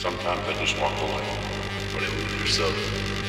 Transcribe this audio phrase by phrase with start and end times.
[0.00, 1.22] Sometimes I just walk away.
[2.02, 3.19] It was yourself.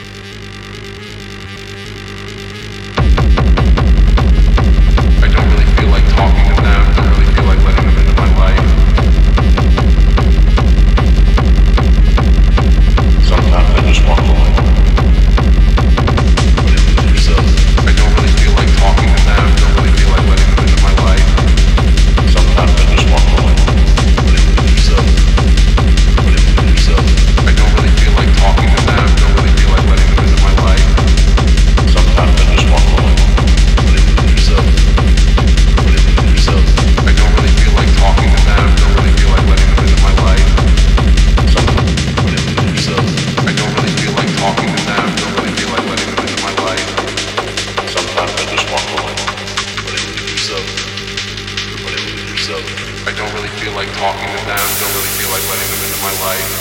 [52.52, 53.08] Yourself.
[53.08, 56.00] I don't really feel like talking to them, don't really feel like letting them into
[56.03, 56.52] my life.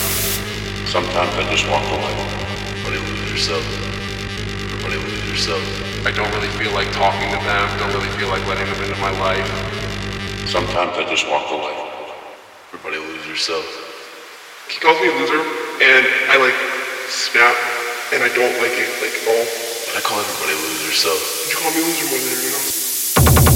[0.87, 2.15] Sometimes I just walk away.
[2.87, 3.65] But it was yourself.
[4.83, 5.63] But it was yourself.
[6.07, 8.99] I don't really feel like talking to them, don't really feel like letting them into
[9.03, 9.47] my life.
[10.47, 11.75] Sometimes I just walk away.
[12.73, 13.67] Everybody lose yourself.
[14.71, 15.43] He calls me a loser,
[15.83, 16.57] and I like
[17.11, 17.55] snap,
[18.15, 19.47] and I don't like it like at all.
[19.91, 21.19] I call everybody lose yourself.
[21.51, 23.50] You call me a loser more than anyone else.